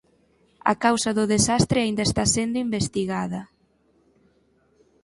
[0.71, 3.41] A causa do desastre aínda está sendo investigada.